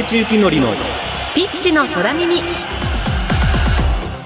[0.00, 0.74] 竹地幸典の
[1.34, 2.40] ピッチの空耳。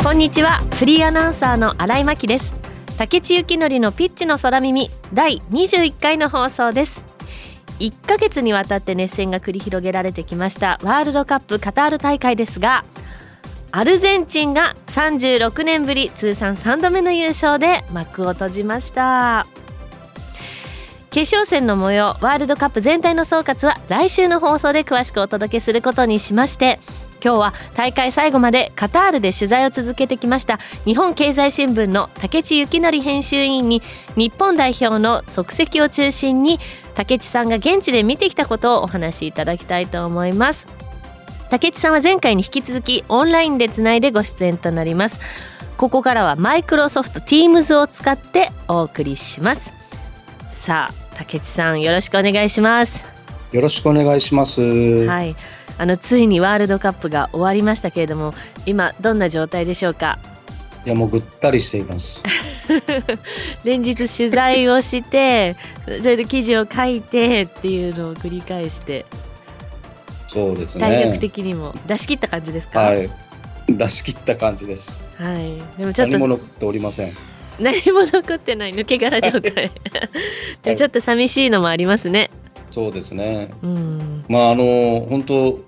[0.04, 0.60] こんにちは。
[0.74, 2.54] フリーアナウンサーの新井真希です。
[2.96, 7.03] 竹地幸典のピッチの空耳第21回の放送です。
[7.81, 10.78] 1ヶ月にわたって熱戦が繰り広げられてきました。
[10.85, 12.85] ワールドカップカタール大会ですが
[13.72, 19.48] アルゼンチンが36年ぶり通算3度目の優勝で幕を閉じました。
[21.14, 26.80] 決勝戦の模様ワールドカップ全体の総括は来週の放送で詳しくお届けすることにしまして
[27.24, 33.80] 今日は大会最後までカタールで取材を続けてきました日本経済新聞の竹地幸則編集委員に
[34.16, 36.59] 日本代表の足跡を中心に
[36.96, 40.66] 竹地さんが現地で見てきたことをお話しいただきたいと思います。
[41.48, 45.20] 竹地さんは前回に引き続きオンラインでつないでご出演となります。
[45.76, 49.73] ここからはマイクロソフト Teams を使ってお送りします。
[50.48, 53.02] さあ竹地さんよろしくお願いします。
[53.52, 54.60] よろしくお願いします。
[55.07, 55.37] はい。
[55.79, 58.32] あのついにワールドカップが終わりましたけれども
[58.65, 60.18] 今どんな状態でしょうか？
[60.87, 62.23] いやもうぐったりしています。
[63.65, 69.05] 連日取材をして それで記事を書いてっていうのを繰り返して。
[70.27, 70.87] そうですね。
[70.87, 71.75] 体力的にも。
[71.87, 72.81] 出し切った感じですか？
[72.81, 73.09] はい。
[73.69, 75.05] 出し切った感じです。
[75.17, 75.55] はい。
[75.79, 77.17] でもちょっと何も残っておりません
[77.59, 79.71] 何も残ってない抜け殻状態。
[80.63, 82.31] でもちょっと寂しいのもありますね。
[82.71, 83.51] そうですね。
[83.63, 84.25] うん。
[84.29, 85.61] まああの本当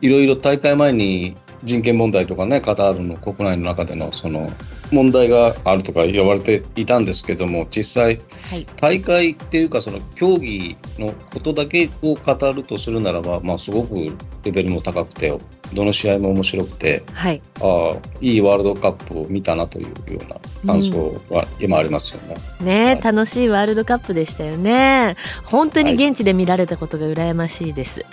[0.00, 4.50] いろいろ大会前に人権問題とかねカタールの国内の中でのその
[4.92, 8.18] 問題があるとか言われていたんですけども実際
[8.50, 8.66] はい。
[8.76, 15.32] 大会っていうかその競技のことだけを語るとするならば、まあ、すごくレベルも高くて
[15.74, 17.42] どの試合も面白くてはい。
[17.60, 20.96] ああいいワールドカップを見たなというような感想
[21.34, 22.36] は今ありますよね。
[22.60, 23.02] ね、はい。
[23.02, 25.16] 楽しいワールドカップでしたよね。
[25.44, 28.04] 本当に現地で見られたことが羨ましいです、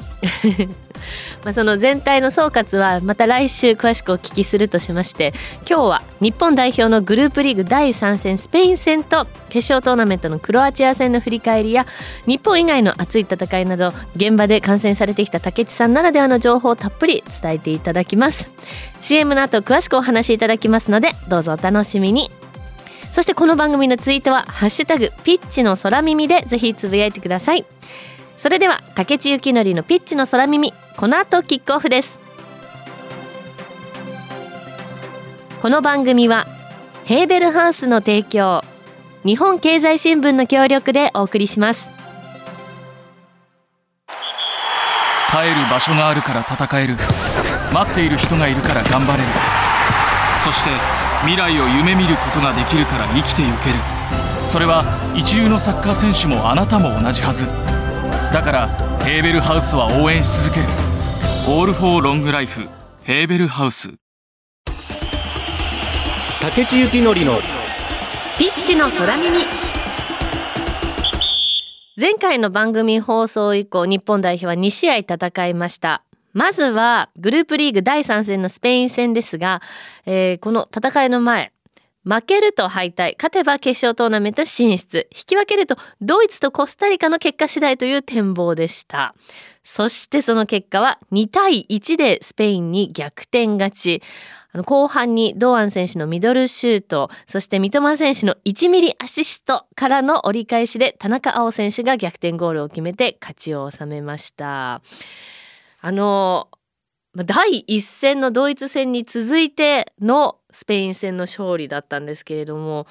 [1.44, 5.34] まあその全体の総括はまた来週詳しくお聞きするとしまして
[5.70, 11.86] 今日は日本代表のグループリーグ第3戦スペイン戦と決勝トーナメントのクロアチア戦の振り返りや
[12.26, 18.50] 日本以外の熱い戦いなど現場で観戦されてきた竹内さんならではの情報をたっぷり伝えていただきます。
[19.02, 22.32] CM の後詳しくお話しいただきますのでどうぞお楽しみに。
[23.12, 27.66] そしてこの番組のツイートはハッシュタグピッチの空耳でぜひつぶやいてください。
[28.38, 30.74] それでは竹地幸則のピッチの空耳。
[31.00, 32.20] この後キックオフです。
[35.62, 36.46] この番組は
[37.06, 38.66] ヘーベルハウスの提供
[39.24, 41.90] 日本経済新聞の協力でお送りします。
[45.32, 46.98] 帰る場所があるから戦える。
[47.74, 49.30] 待っている人がいるから頑張れる。
[50.44, 50.72] そして
[51.22, 53.76] 未来を夢見ることができるから生きてゆける。
[54.46, 54.84] それは
[55.16, 57.48] 一流のサッカー選手もあなたも同じはず。
[58.34, 58.68] だから
[59.06, 60.68] ヘーベルハウスは応援し続ける
[61.52, 62.68] 「オール・フォー・ロング・ライフ」
[63.02, 63.90] ヘーベルハウス
[66.40, 67.42] 竹地幸典の。
[68.38, 69.46] ピッチの空耳。
[72.00, 76.04] 前回の番組放送以降日本代表は2試合戦いました。
[76.34, 79.64] まずはグループリーグ第3戦のスペイン戦ですが、
[80.06, 81.52] えーこの戦いの前
[82.06, 83.16] 負けると敗退。
[83.18, 85.08] 勝てば決勝トーナメント進出。
[85.12, 89.16] 引き分けるとドイツとコスタリカの結果次第という展望でした。
[89.64, 94.02] そしてその結果は2対1でスペインに逆転勝ち。
[94.66, 104.82] 後半に堂安選手のミドルシュートそして三笘選手の1ミリアシストからの折り返しで田中碧選手が逆転ゴールを決めて勝ちを収めました。
[105.82, 106.48] あの
[107.16, 112.88] 第一戦のドイツ戦に続いてのスペイン戦の勝利だったんですけれども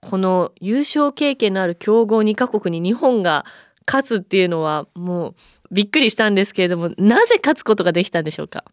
[0.00, 3.44] この優勝経験のある強豪2カ国に日本が
[3.86, 5.34] 勝つっていうのはもう
[5.70, 8.64] びっくりしたんですけれどもなぜ勝つことができたんでしょうか？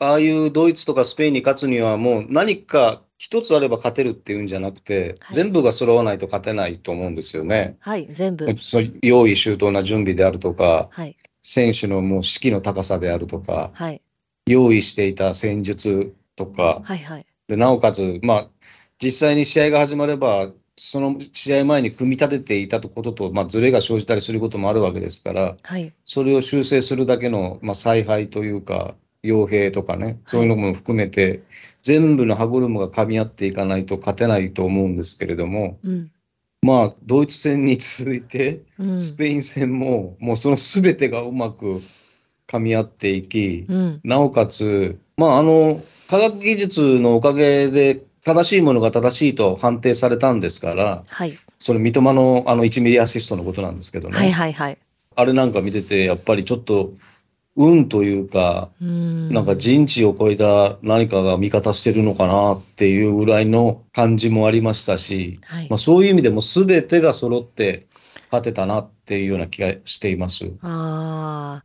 [0.00, 5.34] ああいうドイツとかスペインに勝つにはもう何か一つあれば勝てるっていうんじゃなくて、はい。
[5.34, 7.76] 全部が揃わないと勝てないと思うんですよね。
[7.80, 8.46] はい全部。
[8.58, 11.16] そう用意周到な準備であるとかはい。
[11.42, 14.02] 選手のもう士気の高さであるとかはい。
[14.46, 18.48] 用意していた戦術とかはいはいでなおかつ、まあ、
[18.98, 25.92] 実際に試合が始まればその試合前に組み立てていたことと、まあ、ズレが生じたりすることもあるわけですからはい。
[26.04, 28.94] それを修正するだけの、まあ、采配というか
[29.26, 31.42] 傭兵とかねそういうのも含めて、
[31.82, 36.10] 全部の歯車が噛み合っていかないと勝てないと思うんですけれども、うん。
[36.62, 39.00] まあドイツ戦に続いてうん。
[39.00, 41.82] スペイン戦も、もうその全てがうまく
[42.46, 44.00] 噛み合っていき、うん。
[44.04, 51.32] なおかつ、まあ、あの科学技術のおかげで正しいものが正しいと判定されたんですから、はい。
[51.58, 54.78] それ三笘のあの1ミリアシストのことなんですけどね、はいはいはい。
[55.14, 56.92] あれなんか見てて、やっぱりちょっと
[57.56, 59.32] 運というか、うん。
[59.32, 65.68] なんか人知を超えた何かが味方してるのかなっていうぐらいの感じもありましたし、はい。
[65.70, 67.86] まあ、そういう意味でも全てが揃って
[68.30, 70.50] 勝てたなっていうような気がしています。
[70.62, 71.62] あ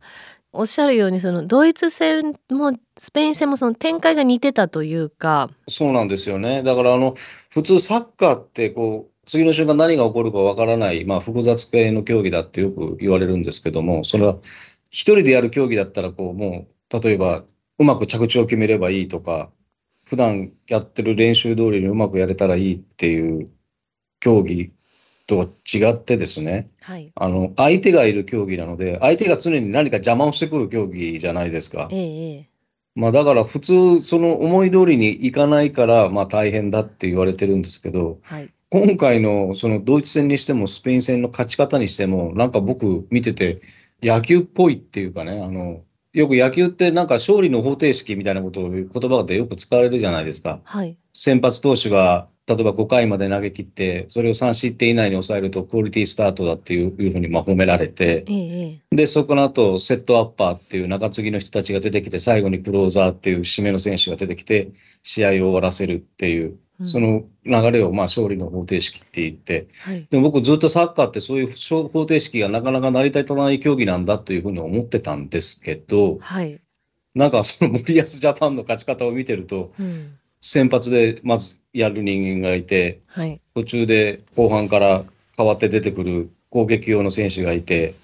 [0.52, 6.62] おっしゃるようにそのドイツ戦もスペイン戦もその展開が似てたというかそうなんですよね。
[6.62, 7.14] だからあの
[7.50, 14.36] 普通サッカーってこう次の瞬間何が起こるかわからない、まあ、複雑系の競技だってよく言われるんですけども、それは
[14.90, 17.44] 一人でやる競技だったらこうもう例えば
[17.78, 19.48] うまく着地を決めればいいとか、
[20.04, 23.48] 普段やってる練習通りにうまくやれたらいいっていう
[24.20, 24.72] 競技
[25.32, 27.10] とは違ってですね、はい。
[27.14, 31.88] あの相手がいる競技なので、相手が常に何か邪魔をしてくる競技じゃないですか。
[31.90, 32.48] ええええ。
[32.94, 38.50] まあだから普通その思い通りにいかないからまあ大変だって言われてるんですけど、はい。
[38.68, 43.60] 今回のそのドイツ戦にしてもスペイン戦の勝ち方にしてもなんか僕見てて
[44.02, 45.82] 野球っぽいっていうかね、あの、
[46.12, 50.60] よく野球ってなんか勝利の方程式みたいなことを言葉でよく使われるじゃないですか。
[50.64, 50.98] はい。
[51.14, 58.96] 先発投手が例えば5回まで投げ切って、それを3失点以内に抑えるとクオリティスタートだっていうふうにまあ褒められて、ええええ。
[58.96, 64.70] で、そこの後、セットアッパーっていう中継ぎの人たちが出てきて、最後にクローザーっていう締めの選手が出てきて、
[65.04, 66.86] 試合を終わらせるっていう、うん。
[66.86, 70.08] その流れをまあ勝利の方程式って言って、はい。
[70.10, 76.60] でも僕ずっとサッカーってそういう方程式がなかなか成り立たない競技なんだというふうに思ってたんですけど、はい。
[77.14, 83.40] なんかその森保ジャパンの勝ち方を見てると、うん先発でまずやる人間がいて、はい。
[83.54, 85.04] 途中で後半から
[85.36, 87.94] 変わって出てくる攻撃用の選手がいて、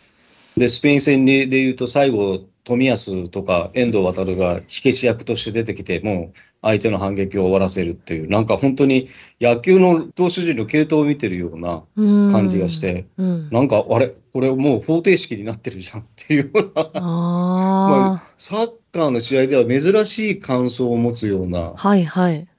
[0.56, 9.08] で、スペイン戦で言うと最後、冨安とか遠藤航が火消し役として出てきて、もう相手の反撃を終わらせるっていう、なんか本当に
[9.40, 12.32] 野球の投手陣の系統を見てるようなうん。
[12.32, 13.48] 感じがして、うん。
[13.50, 21.74] なんかあれ、これもう方程式になってるじゃん っていうような、あ サッカーの試合では珍しい感想を持つような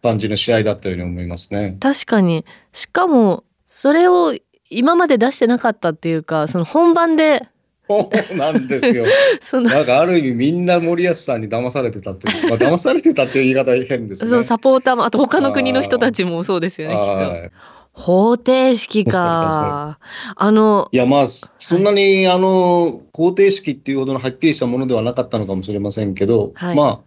[0.01, 1.77] 感じの試合だったように思いますね。
[1.79, 2.45] 確かに。
[2.73, 4.33] しかもそれを
[4.69, 7.47] 今まで出してなかったっていうかその本番で
[7.89, 9.03] そうなんですよ。
[9.63, 14.29] なんかある意味みんな森保さんに騙されてたっていう、まあ騙されてたっていう言い方は変ですね。
[14.29, 17.13] そうサポーターもあと他の国の人たちもそうですよねきっと。
[17.13, 17.51] はい。
[17.93, 19.97] 方程式か。
[20.35, 26.75] あのいやまあそんなにあの方程式っていうほどのはっきりしたものではなかったのかもしれませんけど、はい。
[26.75, 26.99] まあ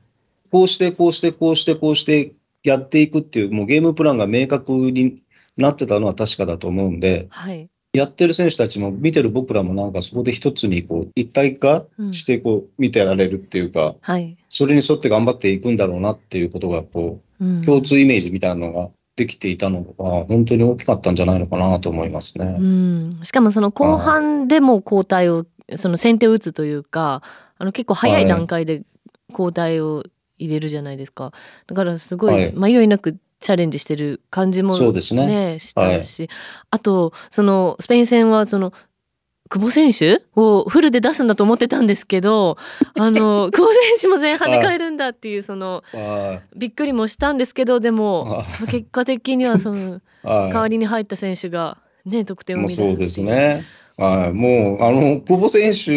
[0.50, 2.32] こうしてこうしてこうしてこうして
[2.64, 5.22] やっていくっていうもうゲームプランが明確に
[5.56, 17.62] なってたのは確かだと思うんで、はいやってる選手たちも見てる僕らもなんかそこで一つにこう一体化してこう見てられるっていうか、はい、それに沿って頑張っていくんだろうなっていうことがこううん。
[17.62, 22.56] 共通イメージみたいなのができていたのは本当に大きかったんじゃないのかなと思いますね。
[22.58, 25.44] うん、しかもその後半でも交代を
[25.76, 27.22] その先手を打つというか
[27.58, 28.82] あの結構早い段階で
[29.30, 30.04] 交代を
[30.38, 31.32] 入れるじゃないですか。
[31.66, 32.52] だからすごはいい。
[32.58, 35.26] 迷いなくチャレンジしてる感じもそうですね。
[35.26, 36.30] ねしたし、
[36.70, 38.72] あとそのスペイン戦はその
[39.52, 42.56] 久保選手をフルで出すんだと思ってたんですけど
[42.98, 46.58] あの 久保選手も前半で変えるんだっていうそのはい。
[46.58, 48.66] びっくりもしたんですけどでもはい。
[48.68, 50.52] 結果的にはその はい。
[50.52, 51.76] 代わりに入った選手が
[52.06, 53.64] ね得点を生み出すそうですね。
[53.96, 55.92] はい、もう、あの、久保選手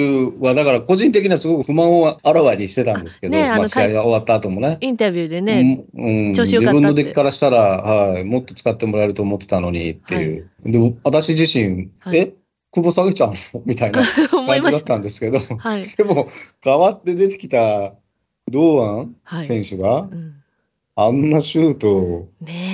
[0.46, 4.78] は、だから個人的にはすごく不満をあらわにしてたんですけど、まあ、ねあの試合が終わった後もね。
[4.82, 10.50] インタビューでね、うん自分の出来からしたら、はい、もっと使ってもらえると思ってたのにっていう。
[10.66, 12.34] でも、私自身、はいえ、
[12.72, 13.36] 久保下げちゃうの
[13.66, 14.02] みたいな
[14.34, 14.88] 思感じだった。
[14.88, 15.84] たんですけど、はい。
[15.84, 16.28] でも、
[16.64, 17.94] 代わって出てきた
[18.52, 20.36] 堂安はい選手が、うん、
[20.98, 22.30] あんなシュートを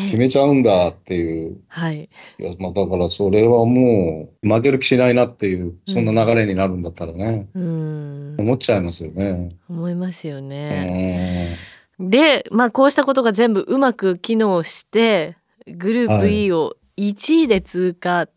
[0.06, 1.58] 決めちゃうんだっていう。
[1.68, 2.08] はい。
[2.40, 9.56] いや、まあ、だからそれはもう負ける気しないなっていう、そんな流れになるんだったらね、うん、思っちゃいますよね。
[9.68, 11.58] 思いますようね。
[12.00, 12.10] ん。
[12.12, 15.36] で、まあこうしたことが全部うまく機能して、
[15.66, 18.28] グループはい E を1位で通過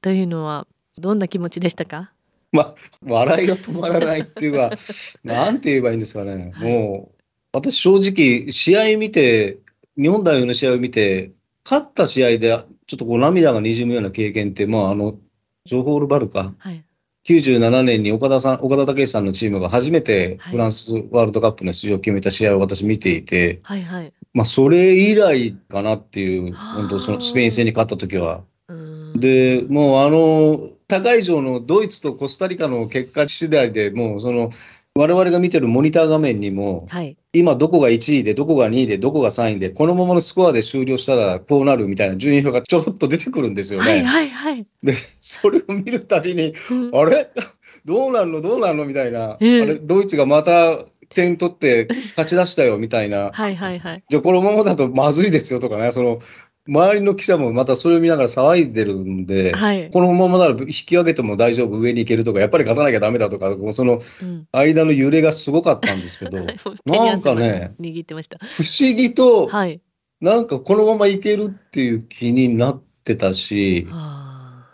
[0.00, 2.12] というのはどんな気持ちでしたか？
[2.52, 2.74] まあ、
[3.06, 4.70] 笑いが止まらないっていうか、
[5.24, 6.52] なんて言えばいいんですかね。
[6.56, 7.13] もう、
[7.54, 9.58] 私正直、試合見て、
[9.96, 11.30] 日本代表の試合を見て、
[11.64, 12.48] 勝った試合で、
[12.88, 15.16] ちょっとこう涙が滲むような経験って、まあ、あの、
[15.64, 16.52] ジョホールバルか。
[16.58, 16.84] はい。
[17.26, 24.12] 97年に岡田さん、岡田武史さんのチームが初めてはいフランスワールドカップの出場を決めた試合を私見ていて、はいはい。
[24.34, 28.42] まあ、それ以来かなっていう、はあ本当そのスペイン戦に勝った時は。
[28.68, 34.50] うん、で、もうあの、高い上のドイツとコスタリカの結果次第でもうその、
[34.96, 37.16] 我々が見てるモニター画面にも、はい。
[37.34, 43.90] 今どこが1位で、どこが2位で、どこが3位で、このままのスコアで終了したらこうなるみたいな順位表がちょろっと出てくるんですよね。
[43.90, 44.66] はいはいはい。
[44.82, 46.90] で、それを見るたびに、うん。
[46.94, 47.30] あれ？
[47.84, 48.40] どうなんの？
[48.40, 48.84] どうなんの？
[48.86, 54.04] みたいな、ええあれ、ドイツがまた点取って勝ち出したよみたいな、はいはいはい。
[54.08, 56.18] じゃあこのままだとまずいですよとかね、その
[56.66, 59.90] 周りの記者もまたそれを見ながら騒いでるんで、はい。
[59.90, 64.48] このままなら引き上げても大丈夫、上に行けるとか、やっぱり勝たなきゃダメだとか、そのうん。
[64.52, 66.56] 間の揺れがすごかったんですけど、 はい
[66.86, 68.38] なんかね、握ってました。
[68.38, 69.80] 不思議と、はい。
[70.20, 74.66] なんかこのままいけるっていう気になってたし、あ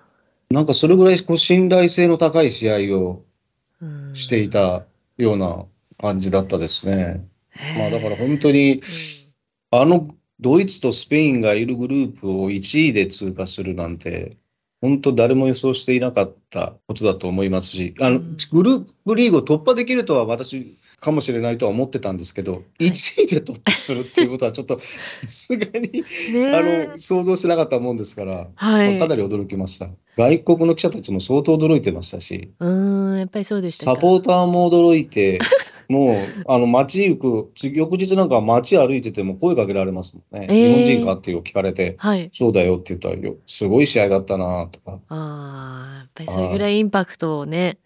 [0.51, 3.25] なんかそれぐらいこう信頼性の高い試合を
[4.13, 4.85] していた
[5.17, 5.65] ような
[5.99, 7.27] 感じだったですね。
[7.77, 8.81] まあだから本当に、
[9.73, 10.07] あの
[10.41, 14.37] ドイツとスペインがいるグループを1位で通過するなんて、
[14.81, 26.05] 本当誰も予想していなかったことだと思いますし、あのうんグループリーグを突破できるとは私かもしれないとは思ってたんですけど、1位で突破するっていうことはちょっとさすがに、ね
[26.55, 28.91] あえの想像してなかったもんですから、はい。
[28.91, 29.89] まあかなり驚きました。
[30.17, 34.01] 外国の記者たちも相当驚いてましたし、うーん、やっぱりそうでしたサか。
[34.01, 35.39] ポーターも驚いて、
[35.91, 40.47] もう、あの、街行く、次翌日なんか街歩いてても声かけられますもんね。
[40.49, 42.31] えー日本人かっていう聞かれて、はい。
[42.33, 45.01] そうだよって言ったらよ、すごい試合だったなとか。
[45.09, 47.79] ああ、やっぱりそれぐらいインパクトをね、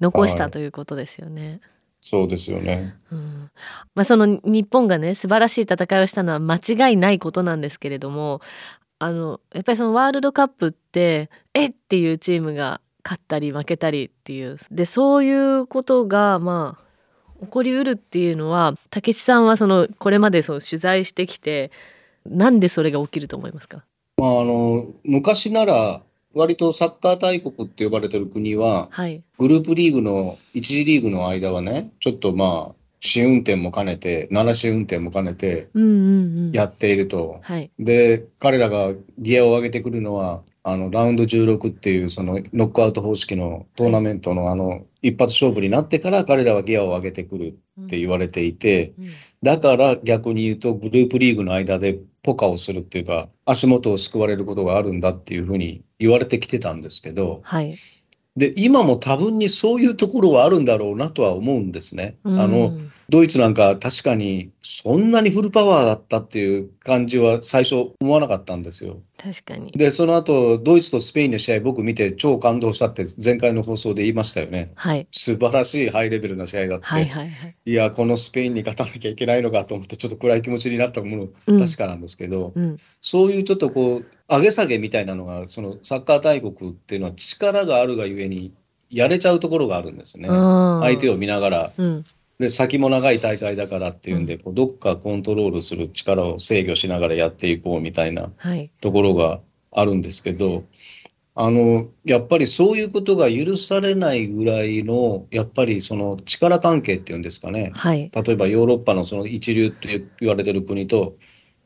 [0.00, 1.60] 残したということですよね。
[2.00, 2.94] そうですよね。
[3.12, 3.50] うん
[3.94, 8.40] まあ、その日本がね素晴らしい戦いをしたのは間違いないことなんですけれども
[8.98, 16.84] あのやっぱりそのワールドカップってえっていうチームが勝ったり負けたりっていうでそういうことがまあ
[17.42, 21.70] 起こりうるっていうのは武智さんはそのこれまでその取材してきて
[22.24, 23.84] なんでそれが起きると思いますか？
[24.18, 26.02] まあ、あの、昔なら、
[26.34, 29.22] 割とサッカー大国って呼ばれてる国は、はい。
[29.38, 36.52] グループリーグの、1次リーグの間はね、ちょっとまあ、試運転も兼ねて、7試運転も兼ねてうんうんうん。
[36.52, 37.40] やっていると。
[37.42, 37.70] はい。
[37.80, 49.04] で、彼らがギアを上げてくるのは、あの、ラウンド16っていう、その、ノックアウト方式のトーナメントの、あの、一発勝負になってから、彼らはギアを上げてくるって言われていて、うん
[49.42, 57.76] だから逆に言うと、グループリーグの間でポカをするっていうか、足元を救われることがあるんだっていうふうに言われてきてたんですけど、はい
[58.36, 62.16] で、今も多分にそういうところはあるんだろうなとは思うんですね。
[62.24, 69.02] あの、うんドイツなんか確かにそんなにフルパワーだったっていう感じは最初思わなかったんですよ。
[69.18, 74.72] 確かにで、その後、ドイツとスペインの試合僕見て超感動したって前回の放送で言いましたよね。
[74.76, 76.86] はい素晴らしいハイレベルな試合だって。
[76.86, 88.52] はいはいはいいや、このスペインに勝たなきゃいけないのかと思ってちょっと暗い気持ちになったものうん確かなんですけど、うんそういうちょっとこう、上げ下げみたいなのが、そのサッカー大国っていうのは力があるがゆえに
[88.90, 90.28] やれちゃうところがあるんですね。
[90.28, 92.04] 相手をを見ながら、うん。
[92.38, 98.70] で、先も長い大会だからっていうんで、こうどっかコントロールする力を制御しながらやっていこうみたいなはい。
[98.80, 100.64] ところがあるんですけど、
[101.34, 107.72] あの、やっぱりそういうことが許されないぐらいの、やっぱりその力関係っていうんですかね。
[107.74, 108.10] はい。
[108.12, 111.16] 例えばヨーロッパのその一流って言われてる国と、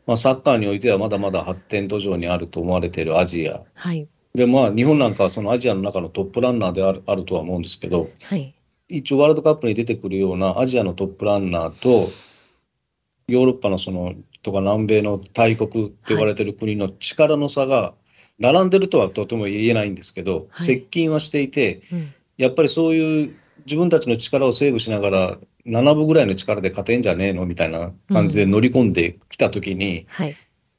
[0.06, 3.62] まあ、サッカーにおいてはまだまだ発展途上にあると思われているアジア。
[3.74, 4.08] はい。
[4.34, 8.54] で、まあ、日本なんかはそのアジアの中のトップランナーであるあるとは思うんですけど、はい。
[8.88, 12.10] 一応ワールドカップに出てくるようなアジアのトップランナーと、
[13.26, 17.94] ヨーロッパのその、とか南米の大国って言われてる国の力の差が、
[18.38, 20.62] 並んでるとはとても言えないんですけど、はい。
[20.62, 22.14] 接近はしていて、うん。
[22.36, 30.34] やっぱりそういう自分たちの力をセーブしながら、7分ぐらいの力で勝てんじゃねえのみたいな感じで乗り込んできたときに、はい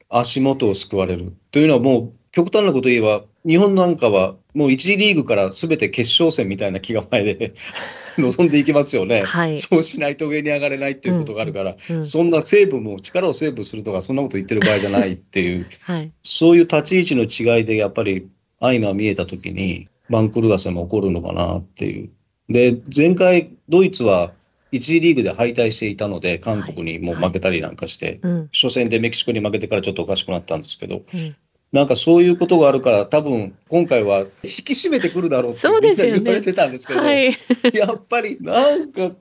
[0.09, 1.33] 足元を救われる。
[1.51, 7.53] というのはもう、極端なこと言えば、日本なんかはもう1次リーグから全て決勝戦みたいな気構えで
[8.17, 9.23] 臨んでいきますよね。
[9.23, 18.27] はいそうしないと上に上がれないっていうことがあるから、うんそんなセーブも力をセーブするとか、そんなこと言ってる場合じゃないっていう、はいそういう立ち位置の違いでやっぱり
[18.59, 22.09] 愛が見えたときに、番狂わせも起こるのかなっていう。
[22.49, 24.33] で、前回、ドイツは
[24.71, 28.49] 1次リーグで敗退していたので、韓国にもう負けたりなんかして、うん。
[28.53, 31.35] 初戦でメキシコに負けてからちょっとおかしくなったんですけど、うん。
[31.71, 37.33] なんかそういうことがあるから、多分今回は引き締めてくるだろうってみんな言われてたんですけど、はい。
[37.73, 39.11] やっぱりなんか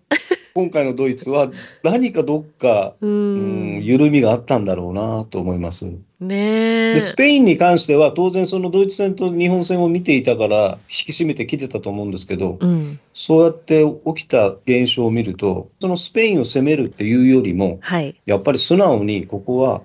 [0.57, 1.51] 今回のドイツは
[1.83, 5.85] 何かどっか、ううんん緩みがあったんだろうなと思います。
[6.19, 6.95] ねえ。
[6.95, 12.99] で、スペインに関しては当然そのドイツ戦と日本戦を見ていたから引き締めてきてたと思うんですけど、うん。
[13.13, 18.19] そうやって起きた現象を見ると、そのスペインを攻めるっていうよりも、はい。
[18.25, 19.83] やっぱり素直にここは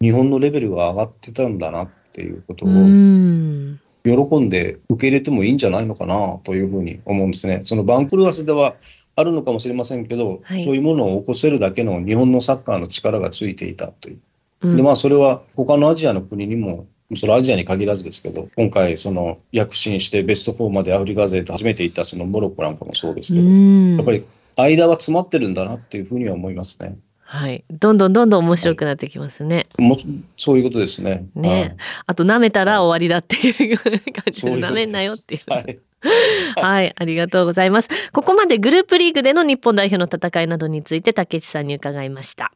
[0.00, 3.80] 日本のレベルが上がってたんだなっていうことをうん。
[4.04, 7.60] 喜んで受け入れてもいいんじゃないのかなというふうに思うんですね。
[7.64, 8.76] その番狂わせでは
[9.20, 14.18] あるのかもしれませんけど、はいそういうものを起こせるだけの日本のサッカーの力がついていたという。
[14.62, 16.86] うんで、まあそれは他のアジアの国にも
[17.16, 24.24] それアジアに限らずですけど、今回、その躍進してベスト4までアフリカ勢と初めて行ったそのモロッコなんかもそうですけど、うんやっぱり
[24.56, 26.96] 間は詰まってるんだなっていうふうには思いますね。
[27.30, 27.64] はい。
[27.70, 29.68] どんどんどんどん面白くなってきますね。
[29.78, 29.98] もう
[30.36, 31.26] そういうことですね。
[31.34, 33.92] ねあと舐めたら終わりだっていう感
[34.30, 35.50] じでそうい舐めんなよっていう。
[35.50, 35.78] はい。
[36.02, 36.62] はい。
[36.62, 37.88] はい、ありがとうございます。
[38.12, 42.52] ここまでグループリーグでの日本代表の戦いなどについて竹内さんに伺いました。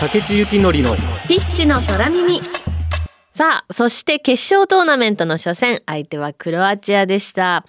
[0.00, 0.96] 竹地幸典の
[1.28, 2.40] ピッチの空耳。
[3.30, 7.64] さあ、そして決勝トーナメントの初戦、相手はクロアチアでした。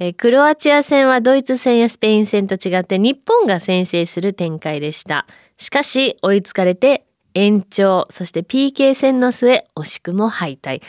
[0.00, 5.26] えークロアチア戦はドイツ戦やスペイン戦と違って日本が先制する展開でした。
[5.56, 10.82] しかし、追いつかれて延長、そして PK 戦の末、惜しくも敗退。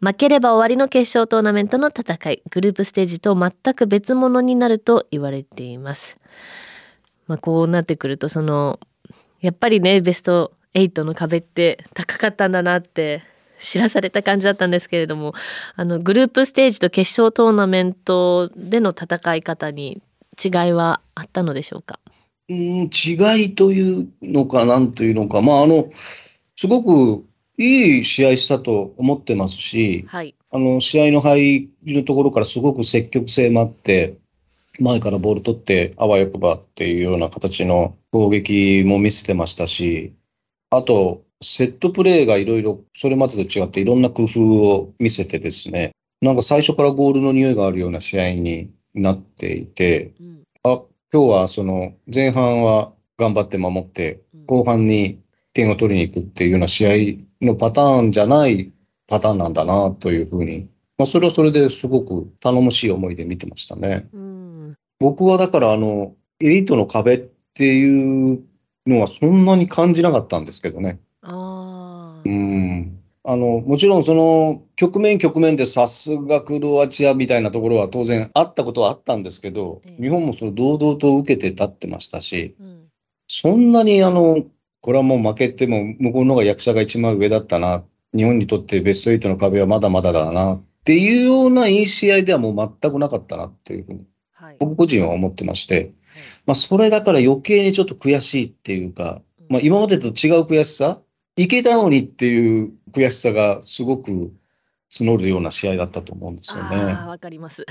[0.00, 6.18] 負ければ終わりの決勝トーナメントの戦い、グループステージと全く別物になると言われています。
[7.26, 8.80] まあ、こうなってくると、その、
[9.40, 13.22] やっぱりねベスト8の壁って高かったんだなって
[13.58, 15.32] 知らされた感じだったんですけれども
[15.76, 20.02] あのグループステージと決勝トーナメントでの戦い方に
[20.42, 22.00] 違いはあったのでしょうか？
[22.50, 25.88] うん、違いというのか、なんというのか、まあ、あの、
[26.56, 27.24] すごく
[27.60, 30.34] いい試合したと思ってますし、はい。
[30.50, 34.16] あの、試合の入りのところからすごく積極性もあって、
[34.80, 40.14] 前からボール取って、あわよくばっていうような形の攻撃も見せてましたし、
[40.70, 45.90] あと、セットプレーがいろいろ、それまでと違っていろんな工夫を見せてですね、
[46.22, 50.42] なんか最初からゴールの匂いがあるような試合になっていて、うん。
[50.64, 55.18] 今日はその前半は頑張って守って、後半に
[55.52, 56.86] 点を取りに行くっていうような試
[57.40, 58.72] 合のパターンじゃない
[59.06, 64.08] パターンなんだなというふうに、まあ、それはそれですごく頼もしい思いで見てましたね。
[64.12, 67.18] うん僕はだからあの、エリートの壁っ
[67.54, 68.44] ていう
[68.86, 71.00] のはそんなに感じなかったんですけどね。
[71.22, 73.00] あーうん。
[73.24, 82.80] あの、もちろんその局面局面でさすがクロアチアみたいなところは当然あったことはあったんですけどえ、え日本もそれ堂々と受けて立ってましたし、うん
[83.32, 84.44] そんなにあの、
[84.80, 94.06] これはもう負けても向こうの方が役者が一番上だったな、日本にとってベスト8の壁はまだまだだなっていうようないい試合ではもう全くなかったなっていうふうに。
[94.32, 94.56] はい。
[94.58, 95.92] 僕個人は思ってまして、
[96.46, 100.12] まあそれだから余計にちょっと悔しいっていうか、まあ今までと違う
[100.42, 101.00] 悔しさ、
[101.36, 104.32] いけたのにっていう悔しさがすごく
[104.90, 106.76] 募るような試合だったと思うんですよね。
[106.76, 107.64] わかります。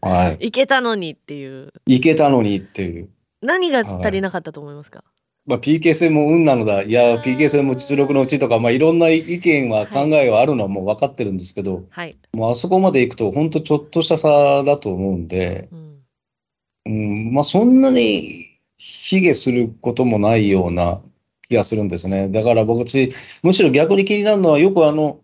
[0.00, 0.46] はい。
[0.48, 1.72] いけたのにっていう。
[1.86, 3.08] いけたのにっていう。
[3.42, 5.04] 何が足りなかったと思いますか、
[5.46, 6.82] まあ PK 戦も運なのだ。
[6.82, 16.02] いや、PK 戦も実力のうちとか、まあいろんな意見は考えはあるのはもう分かってるんですけど、はい、もうあそこまで行くと本当ちょっとした差だと思うんで、うん。
[16.86, 21.00] うん、まあそんなに卑下することもないような
[21.48, 22.28] 気がするんですね。
[22.28, 23.10] だから僕ち、
[23.42, 25.20] むしろ逆に気になるのはよくあの、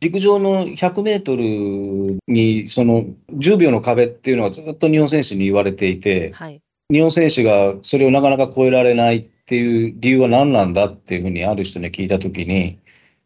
[0.00, 6.60] 陸上の100メートルにその10秒の壁っていうのはずっと日本選手に言われていて、はい。
[6.90, 12.78] 日本選手がそれをなかなか超えられないっていう理由は何なんだっていうふうにある人に聞いたときに、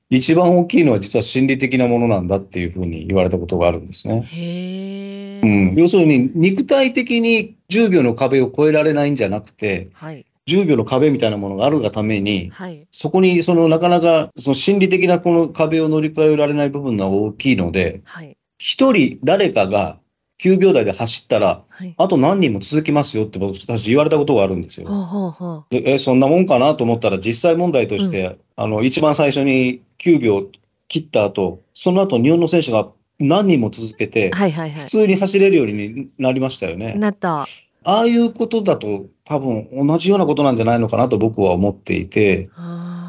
[0.08, 4.22] 一番大きいのは実は心理的なものなんだっていうふうに言われたことがあるんですね。
[4.22, 10.24] へえ、うん、要するに肉体的に10秒の壁を越えられないんじゃなくて、はい。
[10.46, 12.86] 10秒の壁みたいなものがあるがために、はい。
[12.92, 18.36] そこにそのなかなかその心理的なこの壁を乗り越えられない部分が大きいので、はい。
[18.58, 19.98] 一人誰かが
[20.38, 21.94] 9秒台で走ったら、はい。
[21.96, 25.66] あと何人も続きますよって僕たち言われたことがあるんですよ。
[25.70, 30.46] え、そんなもんかなと思ったら、実際問題として、あの、一番最初に9秒
[30.88, 36.94] 切った後、その後日本の選手が何人も続けて、はいはいは普通に走れるようになりましたよいね。
[36.94, 37.46] なった。
[37.88, 42.50] ああいうことだと、多分同じようなことなんじゃないのかなと僕は思っていて、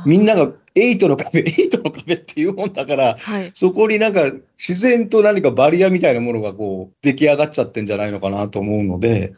[0.05, 9.33] みんなが8の壁、 8の壁っていうもんだから、はいそこになんか自然と何かバリアみたいなものがこう出来上がっちゃってんじゃないのかなと思うので、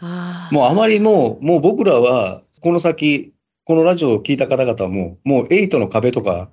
[0.51, 3.31] もうあまりもう、もう僕らは、この先、
[3.65, 6.49] このラジオを聞いた方々も、もう8の壁とか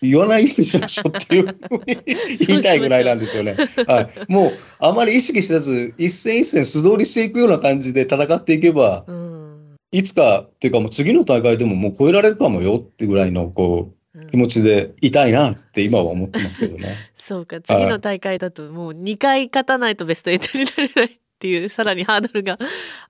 [0.00, 1.56] 言わないようにしましょうっていう
[2.46, 3.56] 言いたいぐらいなんですよね。
[3.86, 4.08] はい。
[4.28, 9.34] もう、あまり意識せず、一戦一戦素通りしていくような感じで戦っていけば、うん
[9.90, 13.94] いつか、っていうかもう次の大会でももう超えられるかもよってぐらいの、こう、うん
[14.30, 16.94] 気持ちでいたいなって今は思ってますけどね。
[17.16, 22.58] そうか次の大会だともう2回勝たないとベスト8になれないっていうさらにハードルが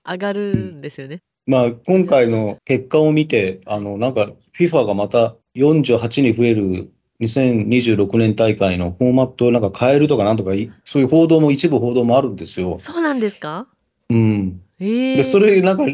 [0.09, 1.19] 上がるんですよね。
[1.47, 6.89] まあ、今回の結果を見て、あの、なんか、FIFA がまた48に増える
[7.21, 12.77] 2026年大会のフォーマットをなんか変えるとかなんとかい、そういう報道も一部報道もあるんですよ。
[12.79, 13.67] そうなんですか？
[14.09, 14.61] うん。
[14.79, 15.85] ええで、それなんか、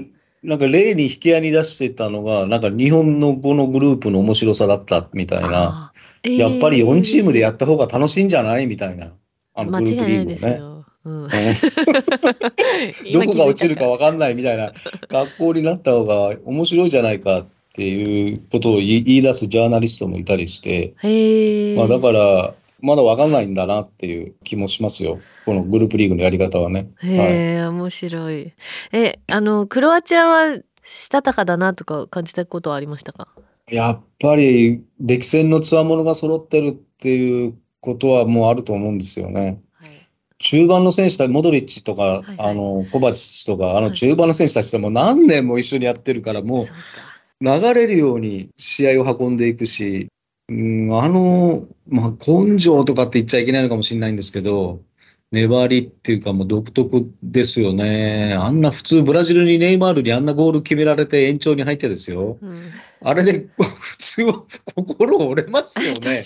[0.44, 5.48] なんか例に引き合いに出してたのが、なんか日本のこのグループの面白さだったみたいな。
[5.50, 9.12] あーやっぱり4チームでやっった方が楽しいんじゃないみたいな。
[9.54, 10.58] あのグループリーグをね。
[10.58, 10.86] よ。
[11.04, 11.30] うん、
[13.12, 14.72] どこが落ちるか分かんないみたいな
[15.10, 20.94] 学校になった方が面白いじゃないかっていうことを言い出すジャーナリストもいたりして。
[21.76, 25.20] まあ、だから、まだ分かんないんだなっていう気もしますよ。
[25.46, 26.90] このグループリーグのやり方はね。
[26.98, 27.18] はい、へ
[27.58, 28.54] え、面白い。
[28.92, 33.28] え、あのクロアチアはしたたかだなとか感じたことはありましたか？
[33.70, 39.62] やっぱり歴戦のつわものが揃ってるっていうことはもうあると思うんですよね。
[39.74, 39.90] はい。
[40.40, 46.66] 中盤の選手たち、モドリッチとか、はいはいあのコバチッチとか、あはいの中盤の選手たちともう何年も一緒にやってるから、もう。
[47.44, 50.10] 流れるように試合を運んでいくし、
[50.52, 54.82] うん、あの、まあ、根性とかって言っちゃいけないのかもしれないんですけど、
[55.32, 58.36] 粘りっていうかもう独特ですよね。
[58.38, 62.38] あんな普通ブラジルにネイマールにあんなゴール決められて延長に入ってですよ。
[62.42, 62.70] うん。
[63.02, 64.44] あれで普通は
[64.76, 66.22] 心折れますよね。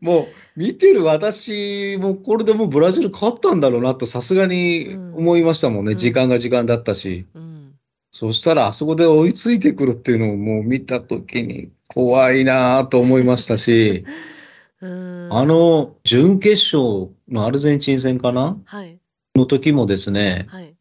[0.00, 5.92] もう見てる私もこれでもうブラジル勝ったんだろうなとさすがに思いましたもんね。
[5.92, 7.26] うん時間が時間だったし。
[7.34, 7.74] うん。
[8.10, 14.04] そしたらあそこで追いついてくるっていうのをもう見たときに怖いなぁと思いましたし、
[14.80, 15.28] うん。
[15.30, 15.44] あ。
[15.44, 18.60] の準決勝のアルゼンチン戦かな？
[18.64, 18.98] はい。
[19.34, 20.74] の時もですね、はい。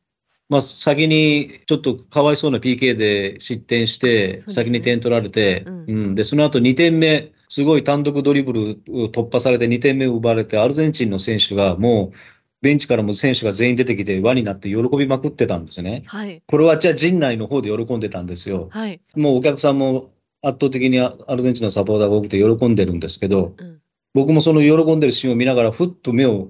[0.49, 12.17] まあ先にちょっとかわいそうな PK で失点して、先に点取られて、うんうん、で、その後2点目、すごい単独ドリブルを突破されて2点目を奪われて、アルゼンチンの選手がもう、
[12.61, 16.03] ベンチからも選手が全員出てきて輪になって喜びまくってたんですね。
[16.07, 16.41] はい。
[16.47, 18.69] これはじゃあ陣内の方で喜んでたんですよ。
[18.71, 19.01] はい。
[19.15, 20.09] もうお客さんも
[20.45, 23.81] 圧倒的にアアルゼンチンのサポーターが多くて喜んでるんですけど、うん。
[24.13, 26.49] 僕もその喜んでるシーンを見ながら、ふっと目を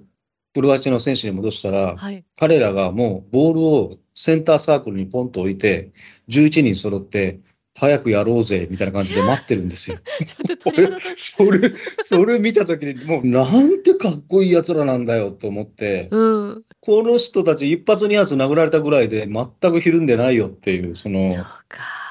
[0.53, 2.23] クロアチアの選手に戻したら、はい。
[2.38, 5.91] 彼らがもうボールをセンターサークルにポンと置いて、
[6.29, 7.39] 11人揃って、
[7.77, 9.97] 早くやろうぜみたいな感じで待ってるんですよ。
[10.25, 11.19] ちょっと鳥肌立つ。
[11.36, 16.63] それ、それ見たときに、もうなんてかっこいい奴らなんだよと思って、うん。
[16.79, 22.04] この人たち一発二発殴られたぐらいで全くひるんでないよっていう、そのそう、か。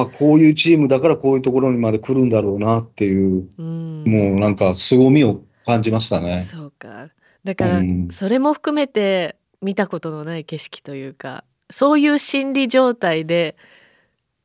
[0.00, 4.04] あこういうチームだからこういうところにまで来るんだろうなっていう、うん。
[4.06, 6.40] もうなんか凄みを感じましたね。
[6.40, 7.08] そうか。
[7.44, 13.56] だから、うんそれも含めて見たことのない景色というか、そういう心理状態で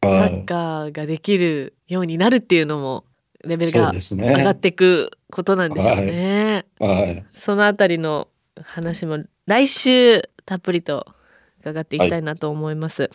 [0.03, 3.03] サはいッカーができるようになるっていうのも
[3.43, 3.91] レベルが。
[3.91, 6.65] 上がっていくことなんでしょうね。
[6.79, 7.25] はい。
[7.35, 8.27] そのあたりの
[8.63, 11.05] 話も来週たっぷりと
[11.61, 13.09] 伺っていきたいなと思います。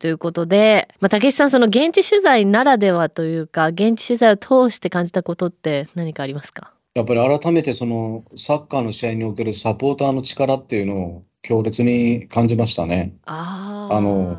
[0.00, 6.72] ということで、まあ、竹内さんその現地取材ならではというか現地取材を通して感じたことって何かありますか？
[6.94, 13.14] やっぱり改めてそのサッカーの試合におけるサポーターの力っていうのを強烈に感じましたね。
[13.26, 14.38] ああの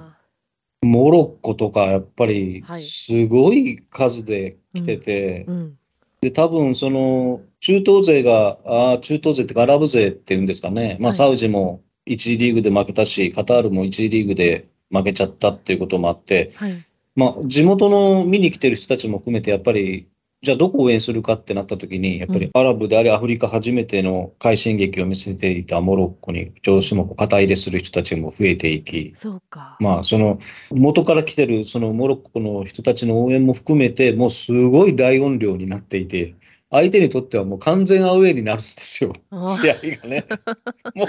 [0.81, 2.81] モロッコとかやっぱりはい。
[2.81, 5.77] すごい数で来てて、うん、
[6.21, 11.09] で、多分その中東勢が、あー中東勢っていうかアラブ勢っていうんですかね、まはい。
[11.09, 16.73] あサウジも1次リーグで負けたし、カタールも1次リーグで負けちゃったっていうこともあって、はい。
[17.15, 20.07] まあ地元の見に来てる人たちも含めてやっぱり、
[20.43, 30.39] じゃあどこを応援するかってなった時に、やっぱりアラブでありアフリカ初めての快進撃を見せていたモロッコに上司も肩入れする人たちも増えていき、そうか、まあ、その
[30.71, 36.33] 元から来てるそのモロッコの人たちの応援も含めて、もうすごい大音量になっていて、
[36.71, 39.13] 相手にとってはもう完全アウェーになるんですよ、
[39.45, 40.25] 試合がね。
[40.95, 41.07] もう、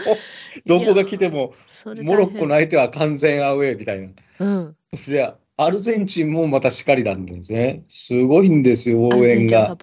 [0.67, 1.53] どこが来ても、
[2.03, 4.09] モロッコの相手は完全アウェーみたいな。
[4.41, 7.85] うん、で、アルゼンチンもまたしかりなんですね。
[7.87, 9.77] すごいんですよ、応援が。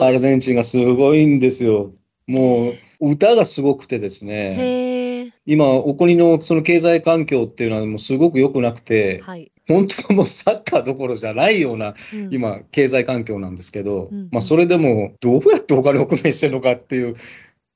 [0.00, 1.92] アルゼンチンがすごいんですよ。
[2.26, 5.32] もう、歌がすごくてですね。
[5.46, 14.28] 今、お国のその経済環境っていうのはもうすごく良くなくて、はい、本当はもうサッカーどころじゃないようなうん、今、経済環境なんですけど、うん。
[14.32, 17.14] まあ、それでもどうやってお金を工面してるのかっていう、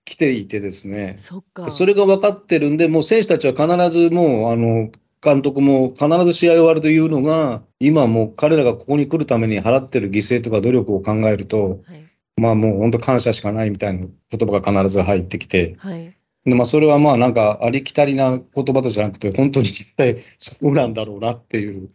[0.07, 1.69] 来ていてですね、そっか。
[1.69, 12.07] それが分かってるんで、もう選手たちは必ずもう、あの、監督も必ず試合終わるというのが、今もう彼らがここに来るために払ってる犠牲とか努力を考えると、はい。
[12.41, 16.05] まあもう本当感謝しかないみたいな言葉が必ず入ってきて、はい。
[16.05, 16.15] で
[16.55, 21.91] まあそれはまあなんかありきたりな言葉じゃなくて、本当に実際そうなんだろうなっていう。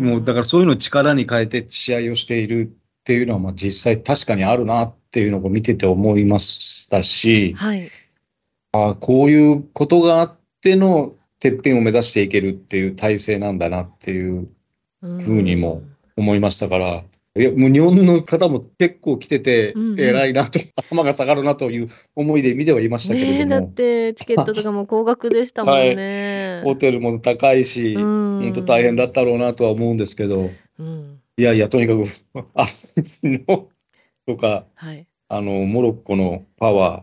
[0.00, 7.90] もうだからそういうのを力に変えて試合をしているっていうのはまあ実際確かにあるなっていうのを見てて思いましたし、はい。
[8.72, 14.48] あこういうことがあってのてっぺんを目指していけるっていう体制なんだなっていう
[15.02, 15.82] ふふうにも
[16.16, 17.02] 思いましたから、
[17.36, 20.00] いやもう日本の方も結構来ててうんうん。
[20.00, 26.62] 偉いなと、 頭が下がるなという思いで見てはいましたけねえだっれども、てチケットとかも高額でしたもんね。
[26.64, 28.40] ホテルも高いし、うん。
[28.42, 31.20] 本当大変だったろうなとは思うんですけど、うん。
[31.36, 32.02] いやいや、とにかく、
[32.54, 33.68] アルゼンチンの
[34.26, 35.06] とか、はい。
[35.28, 37.02] あの、モロッコのパワー、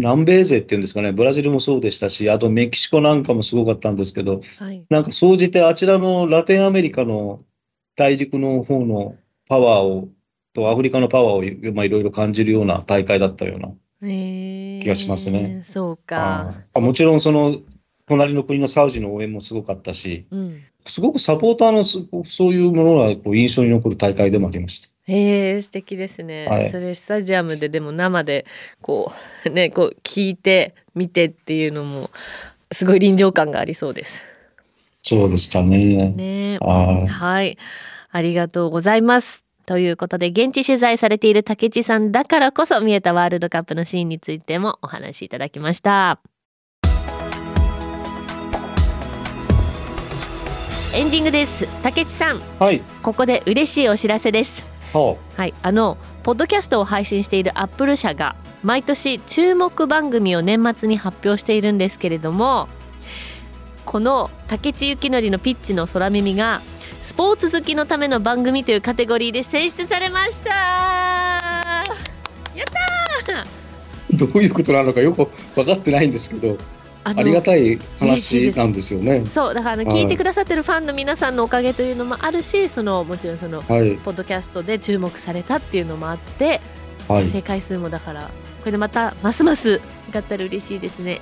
[0.00, 4.84] 南米勢っていうんですかね、ブラジルもそうでしたし、あとメキシコなんかもすごかったんですけど、はい。
[4.90, 7.42] なんか総じてあちらのラテンアメリカの
[7.96, 9.16] 大陸の方の
[9.48, 10.08] パワーを、
[10.52, 13.70] とアフリカのパワーを、まあ、いろいろ感じるような大会だったような
[14.02, 15.64] えー気がしますね。
[15.66, 16.54] そうか。
[16.74, 17.58] あもちろんその
[18.06, 20.62] 隣の国のサウジの応援もすごかったし、うん。
[20.86, 24.90] すごくサポーターのすそういうものがこう印象に残る大会でもありました。
[25.06, 28.46] へえ素敵ですね、はいそれスタジアムででも生で
[28.80, 29.12] こ
[29.46, 32.10] うねこう聞いて見てっていうのも
[32.72, 34.20] すごい臨場感がありそうです
[35.04, 36.08] そうでしたね。
[36.08, 36.58] ね。
[36.60, 37.06] はい。
[37.06, 37.58] はい。
[38.10, 39.44] ありがとうございます。
[39.66, 46.20] ということで現地取材されている竹地さんだからこそ見えたワールドカップのシーンについてもお話しいただきました。
[50.94, 51.68] エンディングです。
[51.82, 52.40] 竹地さん。
[52.58, 52.80] はい。
[53.02, 54.64] ここで嬉しいお知らせです。
[54.94, 62.68] ははい、あのポッドキャストを配信しているアップル社が毎年注目番組を年末に発表しているんですけれども
[63.84, 66.60] この竹地幸典のピッチの空耳が
[67.02, 71.84] スポーツ好きのための番組というカテゴリーで選出されましたやっ
[73.26, 76.56] たーどういうことなのかよく分かってないんですけど、
[77.04, 79.26] ありがたい話なんですよね。
[79.26, 83.96] そうだから、聞いてくださってるファンの皆さんのおかげというのもあるしそのもちろんそのはい。
[83.96, 86.60] ポッドキャストで注目されたっていうのもあって
[87.08, 87.26] はい。
[87.26, 88.22] 正解数もだから
[88.60, 91.20] これでまたますますがったら嬉しいですね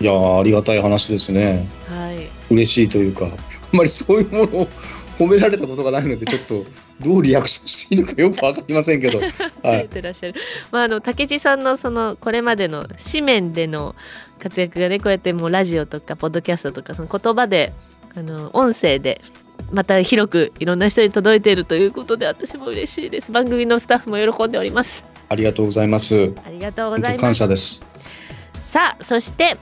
[0.00, 1.68] いやーありがたい話ですね。
[1.88, 3.32] はい嬉しいというか、あん
[3.72, 4.68] まりそういうものを
[5.18, 6.64] 褒められたことがないので、ちょっと
[7.00, 9.20] どうリアクションしていいのかよく分かりませんけど、
[9.62, 9.88] はい。
[9.88, 10.34] てらっしゃる、
[10.72, 13.94] まああの竹地さんのそのこれまでの紙面での
[14.38, 17.72] 活躍がねこうやってもうラジオとかポッドキャストとかその言葉で
[18.16, 19.20] あの音声で
[19.70, 26.32] また広くいろんな人に届いているということで私も嬉しいです番組のスタッフも喜んでおりますありがとうございます。
[26.44, 27.80] ありがとうございます感謝です。
[28.64, 29.56] さあそして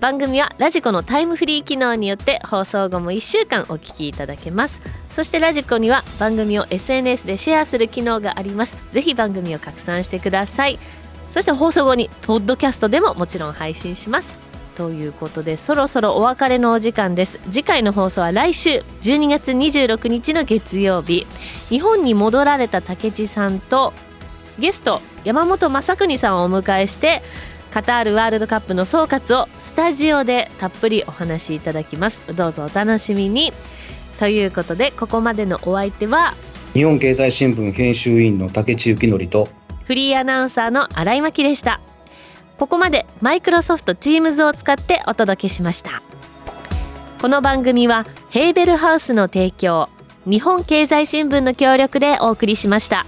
[0.00, 4.80] 番組はラジコのタイムフリー機能によって放送後も1週間お聞きいただけます。
[5.10, 8.76] そしてラジコには番組を SNS でシェアする機能があります。
[8.92, 10.78] ぜひ番組を拡散してください。
[11.30, 14.38] そして放送後にポッドキャストでももちろん配信します。
[14.76, 17.40] ということでそろそろお別れのお時間です。
[17.50, 21.26] 次回の放送は来週12月26日の月曜日。
[21.70, 23.92] 日本に戻られた竹地さんと
[24.60, 27.22] ゲスト山本昌邦さんをお迎えして
[27.78, 32.24] カタールワールドカップの総括をスタジオでたっぷりお話しいただきます。
[32.34, 33.52] どうぞお楽しみに。
[34.18, 36.34] ということでここまでのお相手は
[36.74, 39.48] 日本経済新聞編集委員の竹地幸則と、
[39.84, 41.80] フリーアナウンサーの新井真希でした。
[42.58, 46.02] ここまでマイクロソフト Teams を使ってお届けしました。
[47.20, 49.88] この番組はヘーベルハウスの提供
[50.26, 53.06] 日本経済新聞の協力でお送りしました。